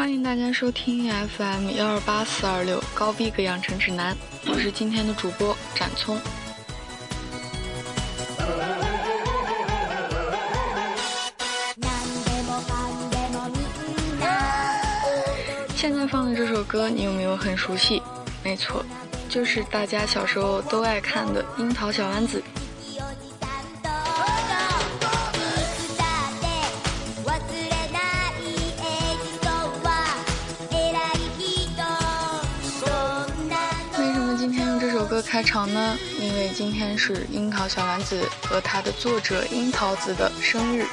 [0.00, 6.18] 欢迎大家收听 FM 幺二八四二六高逼格养成指南，我是今天的主播展聪。
[15.76, 18.02] 现在放的这首歌，你有没有很熟悉？
[18.42, 18.82] 没错，
[19.28, 22.42] 就是大家小时候都爱看的《樱桃小丸子》。
[35.40, 35.96] 开场呢？
[36.20, 40.82] 因为今天是樱桃小丸子和它的作者樱桃子的生日。《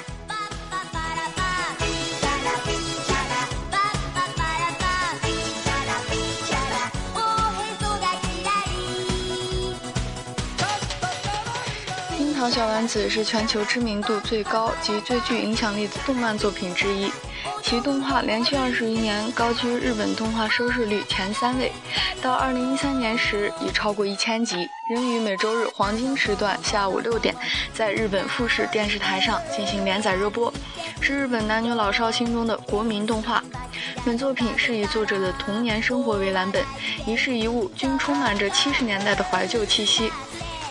[12.18, 17.12] 樱桃小丸子》是全球知名度最高及最具影响力的动漫作品之一，
[17.62, 21.74] 其动画连续二十余年高居日本动画收视率前三位，
[22.22, 27.34] 到二零一三年时已超过一千集，仍于每周日黄金时段下午六点
[27.74, 30.52] 在日本富士电视台上进行连载热播，
[31.00, 33.44] 是日本男女老少心中的国民动画。
[34.04, 36.64] 本作品是以作者的童年生活为蓝本，
[37.06, 40.12] 一事一物均充满着七十年代的怀旧气息。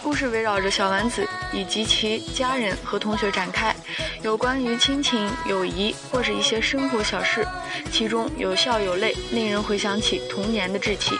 [0.06, 3.74] 故事围绕着小丸子以及其家人和同学展开，
[4.22, 7.44] 有关于亲情、友谊或者一些生活小事，
[7.90, 11.18] 其中有笑有泪，令人回想起童年的稚气。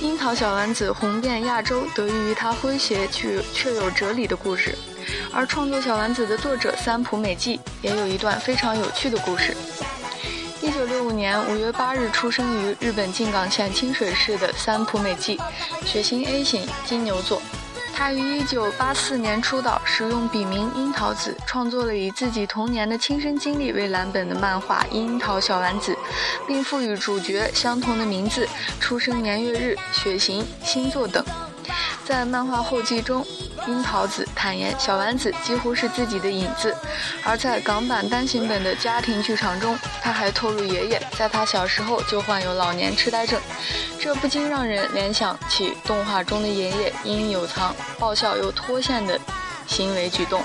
[0.00, 4.76] 樱桃小丸子红遍亚洲，得益于它诙谐却却有哲理的故事，
[5.32, 9.56] 而创作小丸子的作者三浦美纪也有一段非常有趣的故事。
[10.64, 15.38] 一九六五年五月八日出生于日本静冈县清水市的三浦美纪，
[15.84, 17.42] 血型 A 型，金牛座。
[17.94, 25.92] 他于一九八四年出道，使用笔名樱桃子，创作了以自己童年的亲身经历为蓝本的漫画《樱桃小丸子》，
[26.46, 28.48] 并赋予主角相同的名字、
[28.80, 31.22] 出生年月日、血型、星座等。
[32.06, 33.22] 在漫画后记中。
[33.66, 36.74] 樱桃子坦言，小丸子几乎是自己的影子。
[37.24, 43.40] 而在港版单行本的家庭剧场中，他还透露爷爷在他小时候就患有老年痴呆症，
[43.98, 49.18] 这不禁让人联想起动画中的爷爷因有藏爆笑又脱线的
[49.66, 50.42] 行为举动。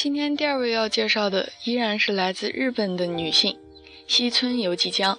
[0.00, 3.58] 今天第二位要介绍的依然是来自日本的女性
[4.06, 5.18] 西村由纪江。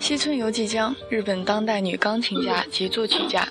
[0.00, 3.48] 西村由纪江，日本当代女钢琴家及作曲家。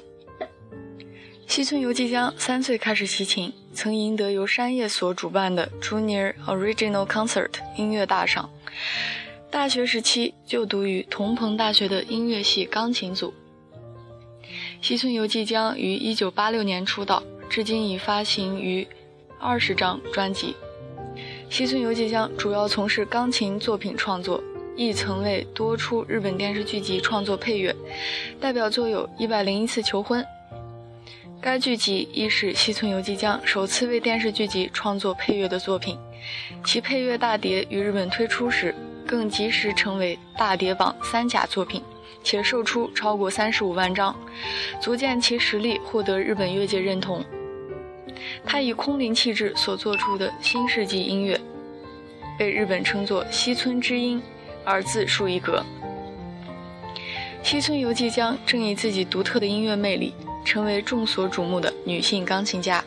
[1.47, 8.51] 西村由纪江三岁开始习琴，曾赢得由山叶所主办的 Junior Original Concert 音乐大赏。
[9.49, 13.33] 大学时期就读于同朋大学的音乐系钢琴组。
[14.85, 18.87] 西村由纪江于1986年出道，至今已发行逾
[19.39, 20.55] 二十张专辑。
[21.49, 24.39] 西村由纪江主要从事钢琴作品创作，
[24.75, 27.75] 亦曾为多出日本电视剧集创作配乐，
[28.39, 30.23] 代表作有《一百零一次求婚》。
[31.41, 35.97] 该剧集亦是西村由纪江首次为电视剧集创作配乐的作品。
[36.63, 38.75] 其配乐大碟于日本推出时，
[39.07, 41.81] 更及时成为大碟榜三甲作品。
[42.25, 44.13] 且售出超过三十五万张，
[44.81, 47.23] 足见其实力获得日本乐界认同。
[48.43, 51.39] 他以空灵气质所做出的新世纪音乐，
[52.37, 54.19] 被日本称作“西村之音”，
[54.65, 55.63] 而自树一格。
[57.43, 62.83] 西村由纪江正以自己独特的音乐魅力，成为众所瞩目的女性钢琴家。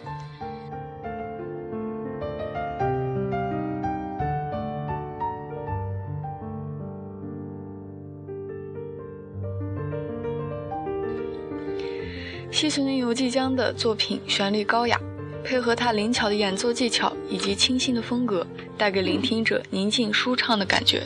[12.58, 15.00] 西村游纪江的作品旋律高雅，
[15.44, 18.44] 配合他灵巧的演奏技巧以及清新的风格，
[18.76, 21.04] 带给聆听者宁静舒畅的感觉。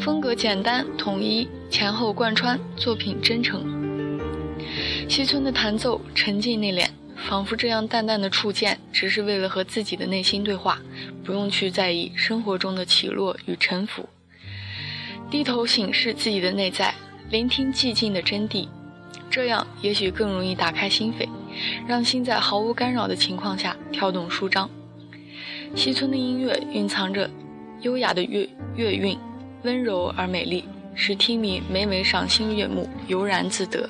[0.00, 3.62] 风格简单统一，前后贯穿，作品真诚。
[5.06, 6.88] 西村的弹奏沉静内敛，
[7.28, 10.80] 仿佛这样淡淡的触见，只是为了和自己的内心对话，
[11.22, 14.08] 不用去在意生活中的起落与沉浮。
[15.30, 16.94] 低头审视自己的内在，
[17.28, 18.66] 聆听寂静的真谛，
[19.30, 21.28] 这样也许更容易打开心扉，
[21.86, 24.68] 让心在毫无干扰的情况下跳动舒张。
[25.74, 27.28] 西村的音乐蕴藏着
[27.80, 29.18] 优雅的乐乐韵，
[29.62, 30.64] 温柔而美丽，
[30.94, 33.88] 使听迷每每赏心悦目，悠然自得。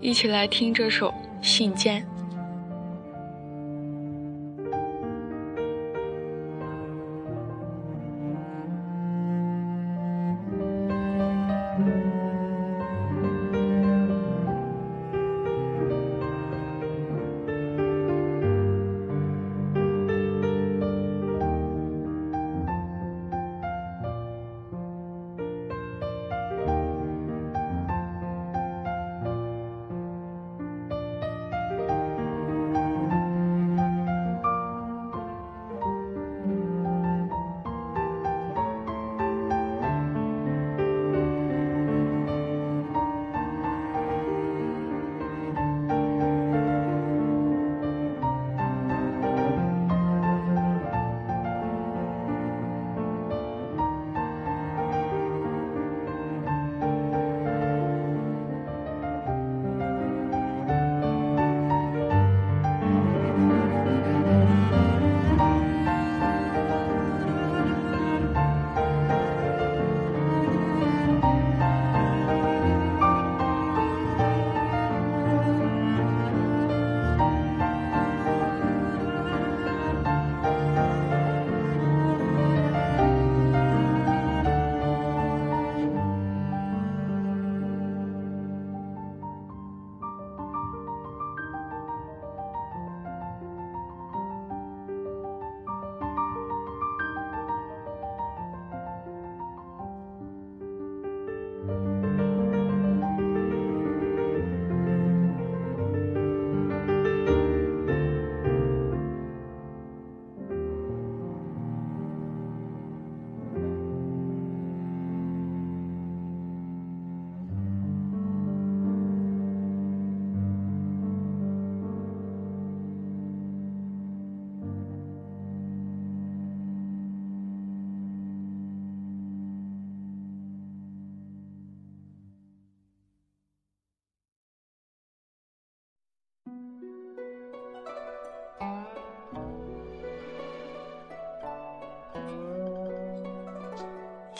[0.00, 1.08] 一起来听这首
[1.46, 2.02] 《信笺》。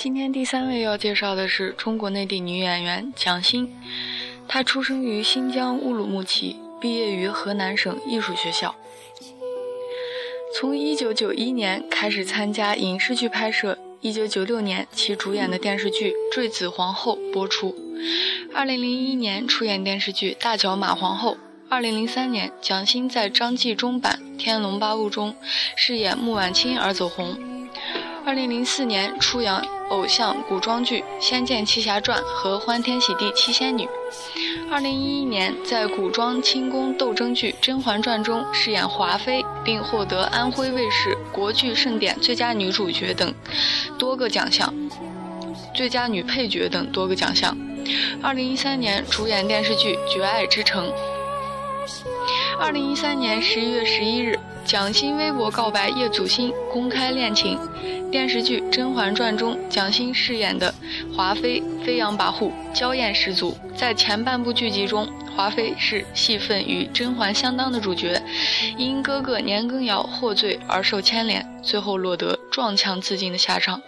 [0.02, 3.70] 今天第三位要介绍的是中国内地女演员蒋欣，
[4.49, 8.75] 她出生于新疆乌鲁木齐，毕业于河南省艺术学校。
[10.56, 17.76] 从1991年开始参加影视剧拍摄，1996年其主演的电视剧《坠子皇后》播出
[18.55, 21.37] ，2001年出演电视剧《大脚马皇后》
[21.82, 25.37] ，2003年蒋欣在张纪中版《天龙八部》中
[25.76, 27.37] 饰演穆婉清而走红
[28.25, 29.62] ，2004年出演。
[29.91, 33.85] 偶像古装剧《仙剑奇侠传》和《欢天喜地七仙女》。
[34.71, 43.35] 二零一一年，在古装清宫斗争剧《甄嬛传》中饰演华妃，并获得安徽卫视国剧盛典最佳女主角等
[43.99, 44.73] 多个奖项，
[45.75, 47.56] 最佳女配角等多个奖项。
[48.23, 50.89] 二零一三年主演电视剧《绝爱之城》。
[52.61, 54.39] 二零一三年十一月十一日，
[54.70, 57.58] 蒋欣微博告白叶祖新，公开恋情。
[58.08, 60.72] 电视剧《甄嬛传》中，蒋欣饰演的
[61.12, 63.58] 华妃飞扬跋扈、娇艳十足。
[63.74, 68.22] 在前半部剧集中，华妃是戏份与甄嬛相当的主角，
[68.77, 73.82] 因哥哥年羹尧获罪而受牵连，最后落得撞墙自尽的下场，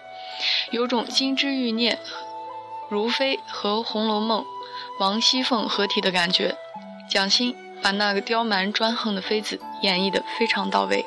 [0.72, 1.96] 有种金枝玉孽、
[2.88, 4.40] 如妃和《红楼梦》
[4.98, 6.56] 王熙凤合体的感觉。
[7.08, 11.04] 蒋欣把那个刁蛮专横的妃子演绎得非常到位。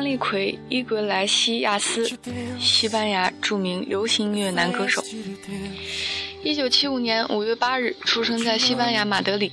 [0.00, 2.10] 安利奎·伊格莱西亚斯，
[2.58, 5.04] 西班牙著名流行音乐男歌手。
[6.42, 9.52] 一九七五年五月八日出生在西班牙马德里，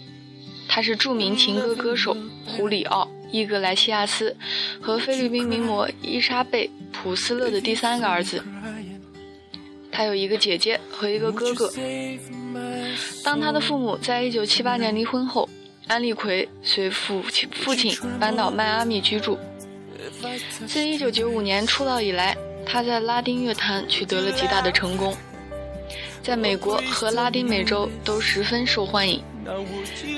[0.65, 4.33] 他是著名情歌歌手胡里奥·伊格莱西亚斯
[4.79, 8.41] 和菲律宾名模伊莎贝·普斯勒的第三个儿子。
[9.91, 11.69] 他有一个姐姐和一个哥哥。
[13.21, 15.49] 当他的父母在一九七八年离婚后，
[15.87, 19.37] 安利奎随父亲父亲搬到迈阿密居住。
[20.67, 22.35] 自一九九五年出道以来，
[22.65, 25.15] 他在拉丁乐坛取得了极大的成功，
[26.21, 29.21] 在美国和拉丁美洲都十分受欢迎。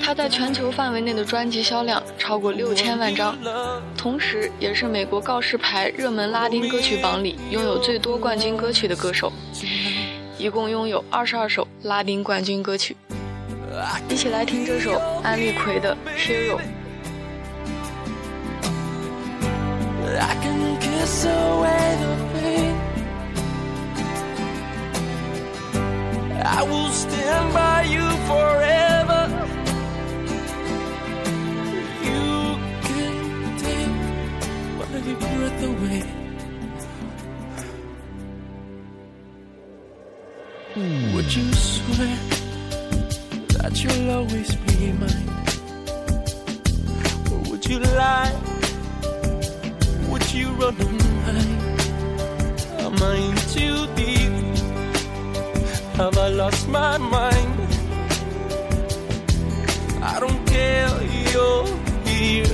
[0.02, 3.38] 他在全球范围内的专辑销量超过六千万张，
[3.96, 9.32] 同时也是美国告示牌热门拉丁歌曲榜里拥有最多冠军歌曲的歌手，
[10.36, 12.96] 一共拥有二十二首拉丁冠军歌曲。
[14.08, 16.56] 一起来听这首安利奎的《Hero》。
[20.18, 22.90] I can kiss away the pain
[26.42, 29.22] I will stand by you forever.
[32.08, 33.14] You can
[33.58, 33.92] take
[34.78, 36.02] my breath away.
[41.14, 42.18] Would you swear
[43.58, 45.29] that you'll always be mine?
[56.50, 57.60] Lost my mind?
[60.02, 61.02] I don't care,
[61.32, 61.66] you're
[62.04, 62.49] here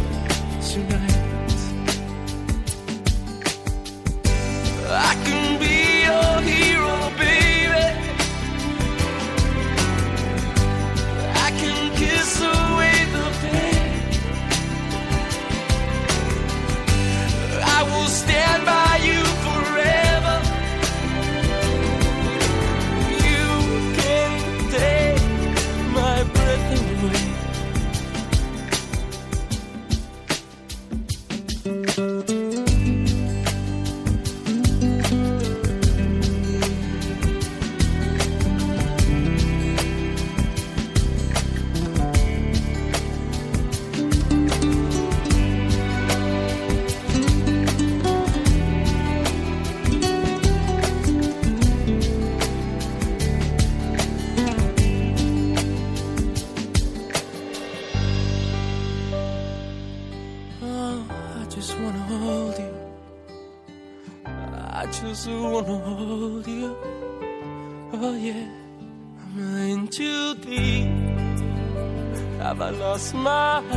[72.95, 73.76] a smile.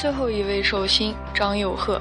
[0.00, 2.00] 最后一位寿星张佑赫。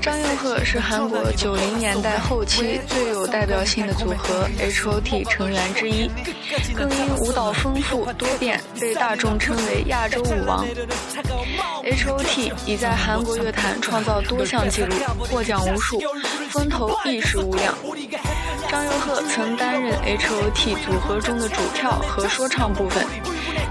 [0.00, 6.10] 张佑赫是韩国九零年代后期最有代表性的组合 H.O.T 成员之一，
[6.74, 10.66] 更因舞蹈丰富多变被大众称为“亚洲舞王”。
[11.84, 16.00] H.O.T 已在韩国乐坛创造多项纪录，获奖无数，
[16.50, 17.74] 风头一时无量。
[18.68, 23.04] 张佑赫曾担任 H.O.T 组合中的主跳和说唱部分。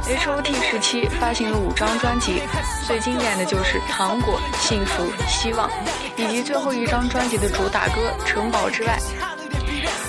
[0.08, 2.42] H.O.T 时期发行了五张专辑，
[2.86, 5.70] 最经典的就是《糖果》《幸福》《希望》，
[6.16, 8.98] 以及最后一张专辑的主打歌《城堡之外》。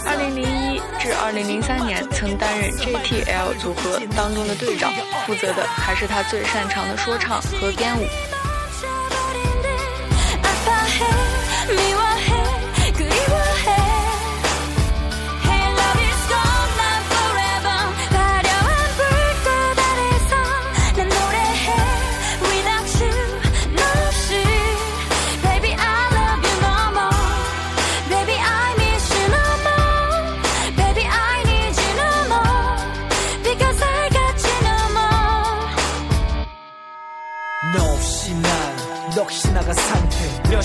[0.09, 4.91] 2001至2003年，曾担任 JTL 组合当中的队长，
[5.27, 8.07] 负责的还是他最擅长的说唱和编舞。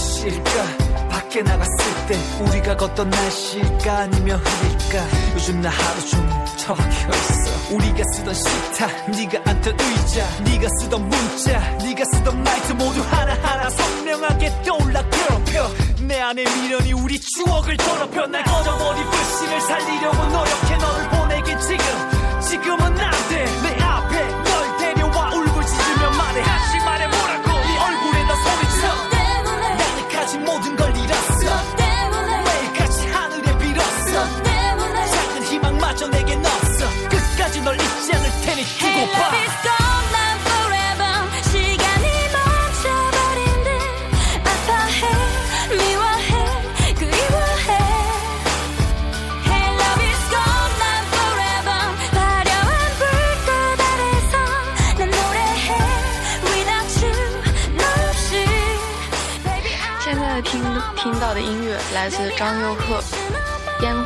[0.03, 1.07] 시일까?
[1.09, 3.97] 밖에 나갔을 때 우리가 걷던 날씨일까?
[3.97, 5.33] 아니면 흐릴까?
[5.35, 7.75] 요즘 나 하루 종일 처박혀 있어?
[7.75, 14.61] 우리가 쓰던 식탁 네가 앉던 의자 네가 쓰던 문자 네가 쓰던 말투 모두 하나하나 선명하게
[14.63, 15.69] 떠올라 괴롭혀.
[16.01, 18.27] 내 안에 미련이 우리 추억을 더럽혀.
[18.27, 22.41] 날 꺼져버린 불씨를 살리려고 노력해 너를 보내긴 지금.
[22.41, 25.29] 지금은 안돼내 앞에 널 데려와.
[25.33, 26.43] 울고 짖으며 말해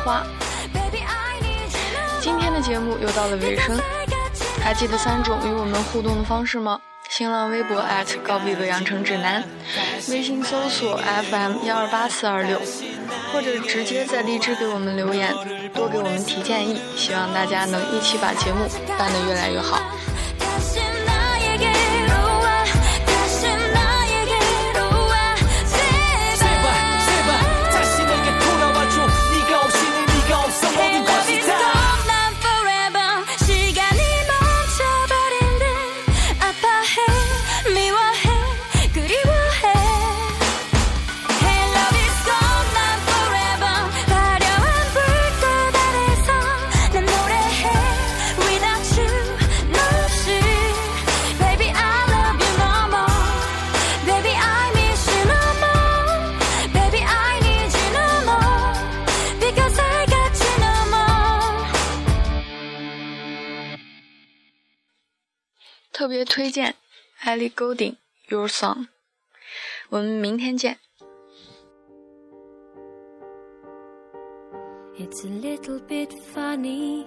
[0.08, 0.22] 花》。
[2.18, 3.78] 今天的节目又到了尾声，
[4.64, 6.80] 还记得三种与我们互动的方式吗？
[7.10, 7.84] 新浪微博
[8.24, 9.44] 高比的养成指南，
[10.08, 12.58] 微信搜索 FM 幺二八四二六，
[13.32, 15.34] 或者直接在荔枝给我们留言，
[15.74, 16.80] 多给我们提建议。
[16.96, 18.66] 希望大家能一起把节目
[18.98, 19.78] 办得越来越好。
[66.27, 66.75] 推荐
[67.23, 67.95] Ellie Goulding
[68.27, 68.87] Your Song。
[69.89, 70.79] 我们明天见。
[74.97, 77.05] It's a little bit funny,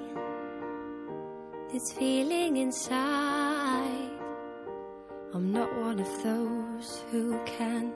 [1.70, 4.10] this feeling inside.
[5.32, 7.92] I'm not one of those who can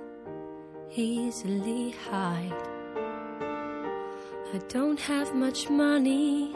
[0.94, 2.53] easily hide.
[4.53, 6.55] I don't have much money,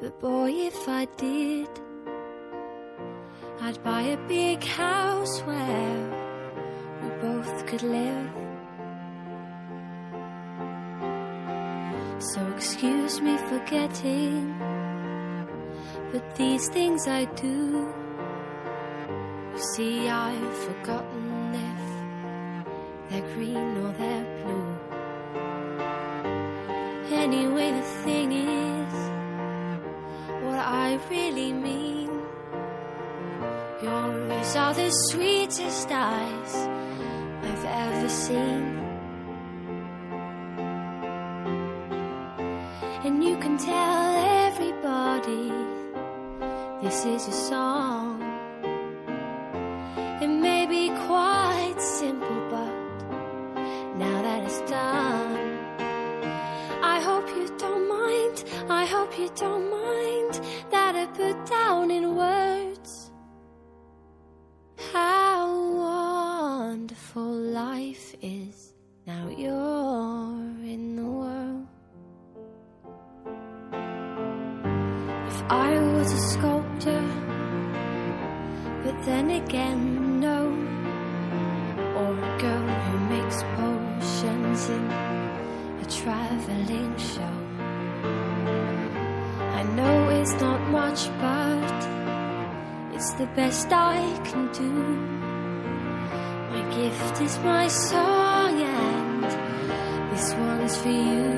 [0.00, 1.68] but boy, if I did,
[3.63, 5.97] I'd buy a big house where
[7.03, 8.29] we both could live.
[12.33, 14.57] So excuse me for getting,
[16.11, 17.93] but these things I do.
[19.53, 24.71] You see, I've forgotten if they're green or they're blue.
[27.15, 28.93] Anyway, the thing is,
[30.45, 32.00] what I really mean.
[34.53, 36.55] Are the sweetest eyes
[37.41, 38.79] I've ever seen.
[43.05, 44.07] And you can tell
[44.47, 45.53] everybody
[46.81, 48.21] this is a song.
[50.21, 52.73] It may be quite simple, but
[53.95, 55.59] now that it's done,
[56.83, 58.43] I hope you don't mind.
[58.69, 60.33] I hope you don't mind
[60.71, 62.40] that I put down in words
[84.69, 87.35] a traveling show.
[89.59, 91.79] I know it's not much, but
[92.93, 94.71] it's the best I can do.
[96.51, 99.23] My gift is my song, and
[100.11, 101.30] this one's for you.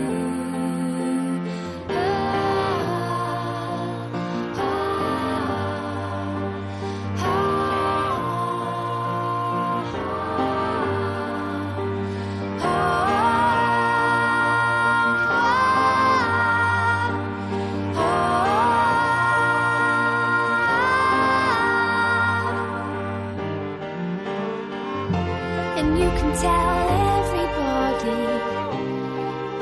[25.84, 26.76] And you can tell
[27.20, 28.22] everybody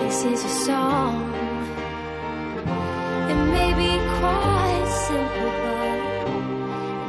[0.03, 1.15] this is a song.
[3.31, 5.97] It may be quite simple, but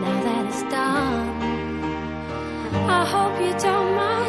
[0.02, 1.28] now that it's done,
[2.88, 4.21] I hope you don't mind.